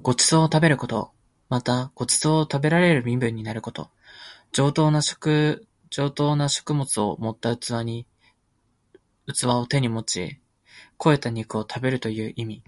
[0.00, 1.12] ご馳走を食べること。
[1.50, 3.90] また、ご馳走を食べられる身分になること。
[4.50, 8.06] 上等な食物を盛った器
[9.44, 10.40] を手に持ち
[10.96, 12.64] 肥えた肉を食べるという意味。